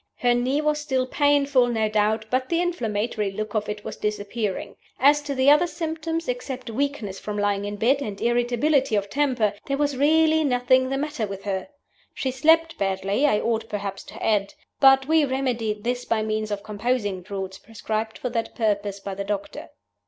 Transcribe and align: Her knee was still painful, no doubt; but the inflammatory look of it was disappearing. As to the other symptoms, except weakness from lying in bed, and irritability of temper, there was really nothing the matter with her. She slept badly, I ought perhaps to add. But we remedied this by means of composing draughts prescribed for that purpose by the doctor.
Her 0.17 0.33
knee 0.33 0.61
was 0.61 0.79
still 0.81 1.05
painful, 1.05 1.67
no 1.67 1.87
doubt; 1.87 2.25
but 2.31 2.49
the 2.49 2.59
inflammatory 2.59 3.29
look 3.29 3.53
of 3.53 3.69
it 3.69 3.83
was 3.85 3.97
disappearing. 3.97 4.75
As 4.99 5.21
to 5.21 5.35
the 5.35 5.51
other 5.51 5.67
symptoms, 5.67 6.27
except 6.27 6.71
weakness 6.71 7.19
from 7.19 7.37
lying 7.37 7.65
in 7.65 7.75
bed, 7.75 8.01
and 8.01 8.19
irritability 8.19 8.95
of 8.95 9.11
temper, 9.11 9.53
there 9.67 9.77
was 9.77 9.95
really 9.95 10.43
nothing 10.43 10.89
the 10.89 10.97
matter 10.97 11.27
with 11.27 11.43
her. 11.43 11.67
She 12.15 12.31
slept 12.31 12.79
badly, 12.79 13.27
I 13.27 13.39
ought 13.41 13.69
perhaps 13.69 14.03
to 14.05 14.25
add. 14.25 14.55
But 14.79 15.07
we 15.07 15.23
remedied 15.23 15.83
this 15.83 16.03
by 16.03 16.23
means 16.23 16.49
of 16.49 16.63
composing 16.63 17.21
draughts 17.21 17.59
prescribed 17.59 18.17
for 18.17 18.31
that 18.31 18.55
purpose 18.55 18.99
by 18.99 19.13
the 19.13 19.23
doctor. 19.23 19.69